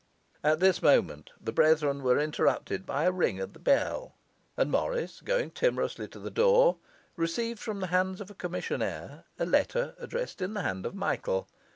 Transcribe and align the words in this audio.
At 0.43 0.59
this 0.59 0.81
moment 0.81 1.29
the 1.39 1.51
brethren 1.51 2.01
were 2.01 2.17
interrupted 2.17 2.87
by 2.87 3.03
a 3.03 3.11
ring 3.11 3.37
at 3.37 3.53
the 3.53 3.59
bell, 3.59 4.15
and 4.57 4.71
Morris, 4.71 5.21
going 5.23 5.51
timorously 5.51 6.07
to 6.07 6.17
the 6.17 6.31
door, 6.31 6.77
received 7.15 7.59
from 7.59 7.81
the 7.81 7.85
hands 7.93 8.19
of 8.19 8.31
a 8.31 8.33
commissionaire 8.33 9.25
a 9.37 9.45
letter 9.45 9.93
addressed 9.99 10.41
in 10.41 10.55
the 10.55 10.63
hand 10.63 10.87
of 10.87 10.95
Michael. 10.95 11.47